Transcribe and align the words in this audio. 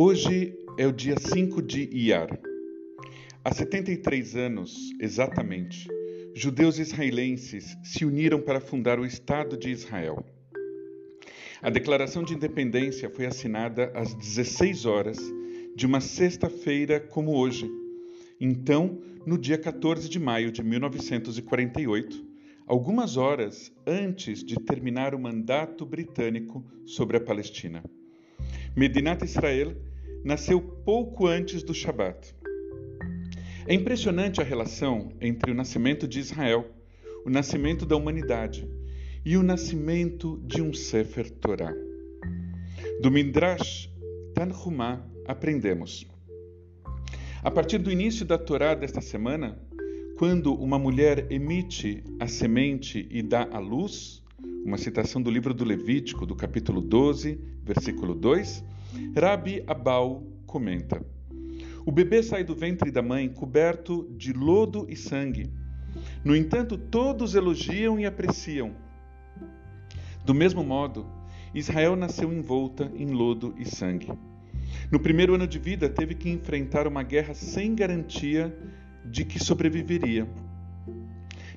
Hoje 0.00 0.56
é 0.78 0.86
o 0.86 0.92
dia 0.92 1.16
5 1.18 1.60
de 1.60 1.90
Iyar. 1.92 2.28
Há 3.42 3.52
73 3.52 4.36
anos, 4.36 4.92
exatamente, 5.00 5.88
judeus 6.36 6.78
israelenses 6.78 7.76
se 7.82 8.04
uniram 8.04 8.40
para 8.40 8.60
fundar 8.60 9.00
o 9.00 9.04
Estado 9.04 9.56
de 9.56 9.70
Israel. 9.70 10.24
A 11.60 11.68
Declaração 11.68 12.22
de 12.22 12.32
Independência 12.32 13.10
foi 13.10 13.26
assinada 13.26 13.90
às 13.92 14.14
16 14.14 14.86
horas 14.86 15.18
de 15.74 15.84
uma 15.84 16.00
sexta-feira 16.00 17.00
como 17.00 17.36
hoje. 17.36 17.68
Então, 18.40 19.00
no 19.26 19.36
dia 19.36 19.58
14 19.58 20.08
de 20.08 20.20
maio 20.20 20.52
de 20.52 20.62
1948, 20.62 22.24
algumas 22.68 23.16
horas 23.16 23.72
antes 23.84 24.44
de 24.44 24.60
terminar 24.60 25.12
o 25.12 25.18
mandato 25.18 25.84
britânico 25.84 26.64
sobre 26.86 27.16
a 27.16 27.20
Palestina. 27.20 27.82
Medinat 28.76 29.22
Israel 29.24 29.74
nasceu 30.24 30.60
pouco 30.60 31.26
antes 31.26 31.62
do 31.62 31.74
Shabat. 31.74 32.34
É 33.66 33.74
impressionante 33.74 34.40
a 34.40 34.44
relação 34.44 35.12
entre 35.20 35.50
o 35.50 35.54
nascimento 35.54 36.08
de 36.08 36.18
Israel, 36.18 36.70
o 37.24 37.30
nascimento 37.30 37.84
da 37.84 37.96
humanidade 37.96 38.68
e 39.24 39.36
o 39.36 39.42
nascimento 39.42 40.40
de 40.44 40.62
um 40.62 40.72
Sefer 40.72 41.30
Torah. 41.30 41.74
Do 43.02 43.10
Midrash 43.10 43.90
Tanhumá 44.34 45.04
aprendemos. 45.26 46.06
A 47.42 47.50
partir 47.50 47.78
do 47.78 47.92
início 47.92 48.24
da 48.24 48.38
Torá 48.38 48.74
desta 48.74 49.00
semana, 49.00 49.58
quando 50.16 50.52
uma 50.52 50.78
mulher 50.78 51.30
emite 51.30 52.02
a 52.18 52.26
semente 52.26 53.06
e 53.10 53.22
dá 53.22 53.48
a 53.52 53.58
luz, 53.58 54.24
uma 54.68 54.76
citação 54.76 55.22
do 55.22 55.30
livro 55.30 55.54
do 55.54 55.64
Levítico, 55.64 56.26
do 56.26 56.36
capítulo 56.36 56.82
12, 56.82 57.40
versículo 57.64 58.14
2, 58.14 58.62
Rabi 59.18 59.64
Abau 59.66 60.26
comenta: 60.44 61.02
O 61.86 61.90
bebê 61.90 62.22
sai 62.22 62.44
do 62.44 62.54
ventre 62.54 62.90
da 62.90 63.00
mãe 63.00 63.30
coberto 63.30 64.06
de 64.14 64.30
lodo 64.34 64.84
e 64.86 64.94
sangue. 64.94 65.50
No 66.22 66.36
entanto, 66.36 66.76
todos 66.76 67.34
elogiam 67.34 67.98
e 67.98 68.04
apreciam. 68.04 68.72
Do 70.22 70.34
mesmo 70.34 70.62
modo, 70.62 71.06
Israel 71.54 71.96
nasceu 71.96 72.30
envolta 72.30 72.92
em 72.94 73.10
lodo 73.10 73.54
e 73.56 73.64
sangue. 73.64 74.12
No 74.92 75.00
primeiro 75.00 75.34
ano 75.34 75.46
de 75.46 75.58
vida, 75.58 75.88
teve 75.88 76.14
que 76.14 76.28
enfrentar 76.28 76.86
uma 76.86 77.02
guerra 77.02 77.32
sem 77.32 77.74
garantia 77.74 78.54
de 79.02 79.24
que 79.24 79.42
sobreviveria. 79.42 80.28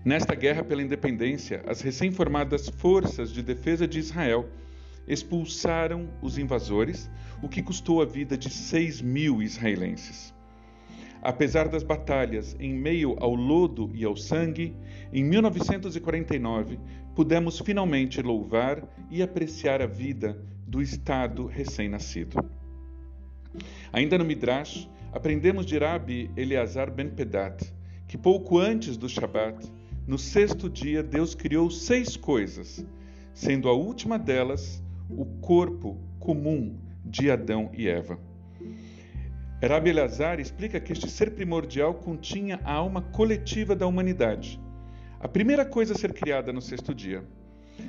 Nesta 0.04 0.34
guerra 0.34 0.64
pela 0.64 0.82
independência, 0.82 1.64
as 1.68 1.82
recém-formadas 1.82 2.68
forças 2.68 3.32
de 3.32 3.44
defesa 3.44 3.88
de 3.88 4.00
Israel 4.00 4.50
expulsaram 5.08 6.10
os 6.22 6.40
invasores, 6.40 7.10
o 7.42 7.48
que 7.48 7.62
custou 7.62 8.02
a 8.02 8.06
vida 8.06 8.36
de 8.36 8.50
6 8.50 9.02
mil 9.02 9.44
israelenses. 9.44 10.34
Apesar 11.22 11.68
das 11.68 11.84
batalhas 11.84 12.56
em 12.60 12.74
meio 12.74 13.16
ao 13.20 13.36
lodo 13.36 13.92
e 13.94 14.04
ao 14.04 14.16
sangue, 14.16 14.76
em 15.14 15.24
1949 15.24 16.80
pudemos 17.16 17.60
finalmente 17.60 18.22
louvar 18.24 18.84
e 19.12 19.22
apreciar 19.22 19.84
a 19.84 19.88
vida 19.88 20.44
do 20.66 20.82
Estado 20.82 21.46
recém-nascido. 21.46 22.44
Ainda 23.94 24.18
no 24.18 24.26
Midrash, 24.26 24.90
aprendemos 25.12 25.66
de 25.66 25.78
Rabi 25.78 26.32
Eleazar 26.36 26.90
ben 26.90 27.10
Pedat 27.10 27.72
que 28.12 28.18
pouco 28.18 28.60
antes 28.60 28.98
do 28.98 29.08
Shabat, 29.08 29.72
no 30.12 30.18
sexto 30.18 30.70
dia, 30.70 31.02
Deus 31.02 31.34
criou 31.34 31.72
seis 31.72 32.18
coisas, 32.18 32.86
sendo 33.34 33.70
a 33.70 33.74
última 33.74 34.20
delas 34.20 34.84
o 35.10 35.24
corpo 35.40 35.98
comum 36.20 36.78
de 37.06 37.32
Adão 37.32 37.72
e 37.74 37.88
Eva. 37.88 38.20
Rabi 39.64 39.90
Eleazar 39.90 40.38
explica 40.42 40.82
que 40.82 40.92
este 40.92 41.10
ser 41.10 41.32
primordial 41.32 41.94
continha 41.94 42.60
a 42.66 42.74
alma 42.74 43.02
coletiva 43.02 43.74
da 43.74 43.88
humanidade, 43.88 44.60
a 45.18 45.30
primeira 45.30 45.64
coisa 45.64 45.94
a 45.94 45.98
ser 45.98 46.12
criada 46.12 46.52
no 46.52 46.62
sexto 46.62 46.94
dia. 46.94 47.24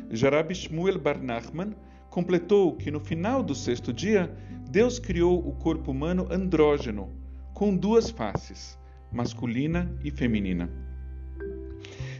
Jarabi 0.09 0.55
Shmuel 0.55 1.01
Bar 1.01 1.21
Nachman 1.21 1.75
completou 2.09 2.77
que 2.77 2.93
no 2.93 3.01
final 3.01 3.43
do 3.43 3.53
sexto 3.53 3.93
dia, 3.93 4.33
Deus 4.71 5.01
criou 5.01 5.45
o 5.45 5.57
corpo 5.57 5.91
humano 5.91 6.29
andrógeno, 6.31 7.11
com 7.53 7.77
duas 7.77 8.11
faces, 8.11 8.79
masculina 9.11 9.93
e 10.05 10.11
feminina. 10.13 10.92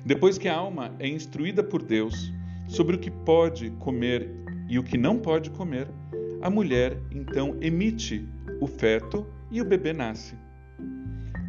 Depois 0.05 0.39
que 0.39 0.49
a 0.49 0.57
alma 0.57 0.95
é 0.99 1.09
instruída 1.09 1.63
por 1.63 1.83
Deus 1.83 2.33
sobre 2.67 2.97
o 2.97 2.99
que 2.99 3.11
pode 3.11 3.71
comer 3.73 4.31
e 4.69 4.79
o 4.79 4.83
que 4.83 4.99
não 4.99 5.19
pode 5.19 5.51
comer, 5.51 5.89
a 6.41 6.51
mulher 6.51 6.99
então 7.11 7.57
emite 7.61 8.29
o 8.61 8.67
feto 8.67 9.27
e 9.51 9.61
o 9.61 9.65
bebê 9.65 9.93
nasce. 9.93 10.35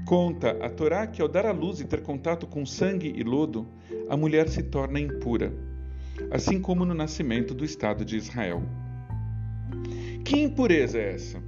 Conta 0.06 0.52
a 0.64 0.70
Torá 0.70 1.08
que 1.08 1.22
ao 1.22 1.28
dar 1.28 1.46
à 1.46 1.52
luz 1.52 1.80
e 1.80 1.86
ter 1.86 2.02
contato 2.02 2.46
com 2.46 2.66
sangue 2.66 3.14
e 3.16 3.24
lodo, 3.24 3.68
a 4.10 4.18
mulher 4.18 4.50
se 4.50 4.62
torna 4.64 5.00
impura 5.00 5.54
assim 6.32 6.60
como 6.60 6.86
no 6.86 6.94
nascimento 6.94 7.54
do 7.54 7.66
Estado 7.66 8.06
de 8.06 8.18
Israel. 8.18 8.64
Que 10.24 10.40
impureza 10.40 10.98
é 10.98 11.14
essa? 11.14 11.42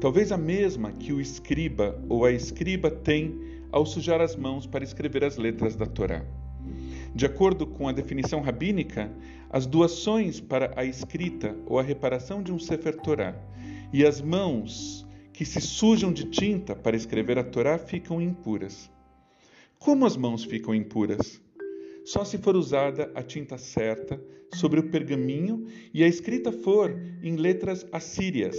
Talvez 0.00 0.30
a 0.30 0.36
mesma 0.36 0.92
que 0.92 1.12
o 1.12 1.20
escriba 1.20 2.00
ou 2.08 2.24
a 2.24 2.30
escriba 2.30 2.90
tem 2.90 3.38
ao 3.72 3.84
sujar 3.84 4.20
as 4.20 4.36
mãos 4.36 4.66
para 4.66 4.84
escrever 4.84 5.24
as 5.24 5.36
letras 5.36 5.74
da 5.74 5.86
Torá. 5.86 6.24
De 7.14 7.24
acordo 7.24 7.66
com 7.66 7.88
a 7.88 7.92
definição 7.92 8.40
rabínica, 8.40 9.10
as 9.50 9.66
doações 9.66 10.40
para 10.40 10.72
a 10.76 10.84
escrita 10.84 11.56
ou 11.66 11.78
a 11.78 11.82
reparação 11.82 12.42
de 12.42 12.52
um 12.52 12.58
Sefer 12.58 12.96
Torá 12.96 13.34
e 13.92 14.04
as 14.04 14.20
mãos 14.20 15.06
que 15.32 15.44
se 15.44 15.60
sujam 15.60 16.12
de 16.12 16.24
tinta 16.24 16.74
para 16.74 16.96
escrever 16.96 17.38
a 17.38 17.44
Torá 17.44 17.78
ficam 17.78 18.20
impuras. 18.20 18.90
Como 19.78 20.06
as 20.06 20.16
mãos 20.16 20.44
ficam 20.44 20.74
impuras? 20.74 21.40
só 22.06 22.24
se 22.24 22.38
for 22.38 22.54
usada 22.54 23.10
a 23.16 23.22
tinta 23.22 23.58
certa 23.58 24.22
sobre 24.54 24.78
o 24.78 24.88
pergaminho 24.90 25.66
e 25.92 26.04
a 26.04 26.06
escrita 26.06 26.52
for 26.52 26.96
em 27.20 27.34
letras 27.34 27.84
assírias, 27.90 28.56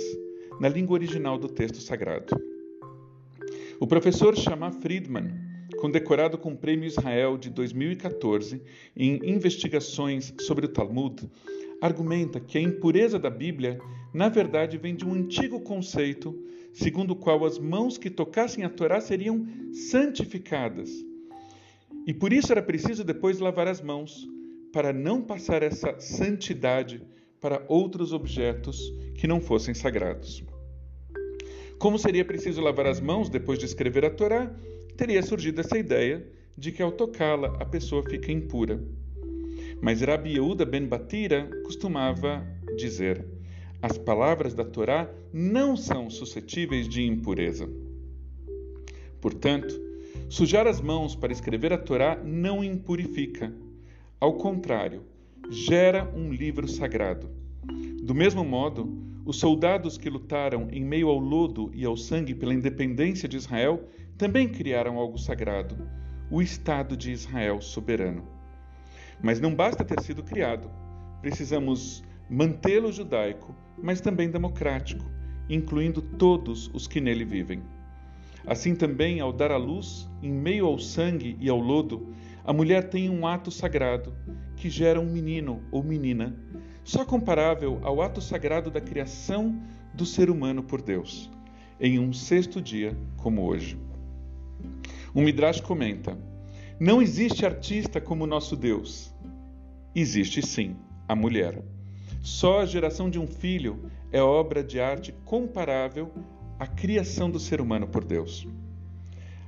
na 0.59 0.69
língua 0.69 0.95
original 0.95 1.37
do 1.37 1.47
texto 1.47 1.79
sagrado. 1.79 2.35
O 3.79 3.87
professor 3.87 4.35
Shama 4.35 4.71
Friedman, 4.71 5.33
condecorado 5.79 6.37
com 6.37 6.53
o 6.53 6.57
Prêmio 6.57 6.87
Israel 6.87 7.37
de 7.37 7.49
2014 7.49 8.61
em 8.95 9.19
investigações 9.29 10.33
sobre 10.41 10.65
o 10.65 10.69
Talmud, 10.69 11.29
argumenta 11.81 12.39
que 12.39 12.57
a 12.57 12.61
impureza 12.61 13.19
da 13.19 13.29
Bíblia, 13.29 13.79
na 14.13 14.29
verdade, 14.29 14.77
vem 14.77 14.95
de 14.95 15.05
um 15.05 15.13
antigo 15.13 15.59
conceito 15.59 16.35
segundo 16.73 17.11
o 17.11 17.15
qual 17.15 17.45
as 17.45 17.59
mãos 17.59 17.97
que 17.97 18.09
tocassem 18.09 18.63
a 18.63 18.69
Torá 18.69 18.99
seriam 18.99 19.45
santificadas 19.71 20.89
e 22.07 22.13
por 22.13 22.31
isso 22.31 22.53
era 22.53 22.63
preciso 22.63 23.03
depois 23.03 23.39
lavar 23.39 23.67
as 23.67 23.81
mãos, 23.81 24.25
para 24.71 24.93
não 24.93 25.21
passar 25.21 25.61
essa 25.61 25.99
santidade 25.99 27.01
para 27.41 27.63
outros 27.67 28.13
objetos 28.13 28.93
que 29.15 29.27
não 29.27 29.39
fossem 29.39 29.73
sagrados. 29.73 30.43
Como 31.79 31.99
seria 31.99 32.25
preciso 32.25 32.61
lavar 32.61 32.87
as 32.87 32.99
mãos 32.99 33.29
depois 33.29 33.59
de 33.59 33.65
escrever 33.65 34.05
a 34.05 34.09
Torá, 34.09 34.51
teria 34.95 35.21
surgido 35.21 35.61
essa 35.61 35.77
ideia 35.77 36.25
de 36.57 36.71
que 36.71 36.81
ao 36.81 36.91
tocá-la 36.91 37.55
a 37.59 37.65
pessoa 37.65 38.03
fica 38.09 38.31
impura. 38.31 38.81
Mas 39.81 40.01
Rabi 40.01 40.31
Yehuda 40.31 40.65
ben 40.65 40.87
Batira 40.87 41.47
costumava 41.63 42.45
dizer: 42.75 43.23
as 43.81 43.97
palavras 43.97 44.55
da 44.55 44.65
Torá 44.65 45.07
não 45.31 45.77
são 45.77 46.09
suscetíveis 46.09 46.89
de 46.89 47.03
impureza. 47.03 47.69
Portanto, 49.21 49.87
Sujar 50.29 50.67
as 50.67 50.81
mãos 50.81 51.15
para 51.15 51.31
escrever 51.31 51.71
a 51.71 51.77
Torá 51.77 52.21
não 52.21 52.61
impurifica. 52.61 53.53
Ao 54.19 54.33
contrário, 54.33 55.03
gera 55.49 56.09
um 56.13 56.31
livro 56.31 56.67
sagrado. 56.67 57.29
Do 58.03 58.13
mesmo 58.13 58.43
modo, 58.43 59.01
os 59.25 59.37
soldados 59.37 59.97
que 59.97 60.09
lutaram 60.09 60.67
em 60.71 60.83
meio 60.83 61.07
ao 61.07 61.17
lodo 61.17 61.71
e 61.73 61.85
ao 61.85 61.95
sangue 61.95 62.35
pela 62.35 62.53
independência 62.53 63.29
de 63.29 63.37
Israel 63.37 63.87
também 64.17 64.47
criaram 64.49 64.97
algo 64.97 65.17
sagrado, 65.17 65.77
o 66.29 66.41
Estado 66.41 66.97
de 66.97 67.11
Israel 67.11 67.61
soberano. 67.61 68.27
Mas 69.21 69.39
não 69.39 69.55
basta 69.55 69.85
ter 69.85 70.01
sido 70.01 70.21
criado, 70.21 70.69
precisamos 71.21 72.03
mantê-lo 72.29 72.91
judaico, 72.91 73.55
mas 73.81 74.01
também 74.01 74.29
democrático, 74.29 75.05
incluindo 75.49 76.01
todos 76.01 76.69
os 76.73 76.87
que 76.87 76.99
nele 76.99 77.23
vivem. 77.23 77.61
Assim 78.45 78.75
também, 78.75 79.19
ao 79.19 79.31
dar 79.31 79.51
à 79.51 79.57
luz, 79.57 80.09
em 80.21 80.31
meio 80.31 80.65
ao 80.65 80.77
sangue 80.77 81.37
e 81.39 81.49
ao 81.49 81.59
lodo, 81.59 82.13
a 82.43 82.51
mulher 82.53 82.89
tem 82.89 83.09
um 83.09 83.25
ato 83.25 83.51
sagrado 83.51 84.13
que 84.57 84.69
gera 84.69 84.99
um 84.99 85.05
menino 85.05 85.61
ou 85.71 85.83
menina, 85.83 86.35
só 86.83 87.05
comparável 87.05 87.79
ao 87.83 88.01
ato 88.01 88.19
sagrado 88.19 88.69
da 88.69 88.81
criação 88.81 89.61
do 89.93 90.05
ser 90.05 90.29
humano 90.29 90.63
por 90.63 90.81
Deus, 90.81 91.29
em 91.79 91.99
um 91.99 92.11
sexto 92.11 92.61
dia 92.61 92.97
como 93.17 93.43
hoje. 93.43 93.77
O 95.13 95.21
Midrash 95.21 95.61
comenta: 95.61 96.17
Não 96.79 97.01
existe 97.01 97.45
artista 97.45 98.01
como 98.01 98.27
nosso 98.27 98.55
Deus. 98.55 99.13
Existe 99.95 100.45
sim 100.45 100.75
a 101.07 101.15
mulher. 101.15 101.63
Só 102.21 102.61
a 102.61 102.65
geração 102.65 103.09
de 103.09 103.19
um 103.19 103.27
filho 103.27 103.89
é 104.11 104.21
obra 104.21 104.63
de 104.63 104.79
arte 104.79 105.13
comparável 105.23 106.11
à 106.59 106.65
criação 106.65 107.29
do 107.29 107.39
ser 107.39 107.61
humano 107.61 107.87
por 107.87 108.03
Deus. 108.03 108.47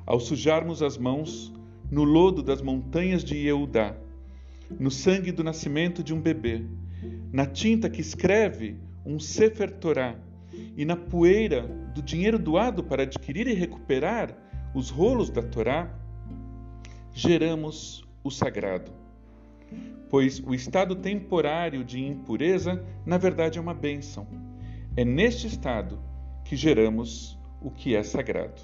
Ao 0.06 0.20
sujarmos 0.20 0.82
as 0.82 0.98
mãos 0.98 1.54
no 1.92 2.04
lodo 2.04 2.42
das 2.44 2.62
montanhas 2.62 3.24
de 3.24 3.38
Eudá, 3.46 3.96
no 4.78 4.92
sangue 4.92 5.32
do 5.32 5.44
nascimento 5.44 6.04
de 6.04 6.14
um 6.14 6.22
bebê, 6.22 6.64
na 7.32 7.46
tinta 7.46 7.90
que 7.90 8.02
escreve 8.02 8.78
um 9.06 9.20
Sefer 9.20 9.72
Torah 9.72 10.16
e 10.76 10.84
na 10.86 10.96
poeira 10.96 11.62
do 11.94 12.02
dinheiro 12.02 12.38
doado 12.38 12.84
para 12.84 13.04
adquirir 13.04 13.48
e 13.48 13.54
recuperar 13.54 14.36
os 14.74 14.90
rolos 14.90 15.30
da 15.30 15.42
Torá, 15.42 15.90
geramos 17.14 18.08
o 18.24 18.30
sagrado. 18.30 18.92
Pois 20.10 20.40
o 20.40 20.54
estado 20.54 20.96
temporário 20.96 21.84
de 21.84 22.04
impureza, 22.04 22.84
na 23.06 23.18
verdade, 23.18 23.58
é 23.58 23.62
uma 23.62 23.74
bênção. 23.74 24.28
É 24.96 25.06
neste 25.06 25.48
estado 25.48 26.00
que 26.44 26.56
geramos 26.56 27.38
o 27.62 27.70
que 27.70 27.96
é 27.96 28.04
sagrado. 28.04 28.62